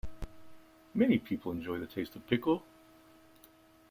[0.95, 2.63] Many people enjoy the taste of pickle.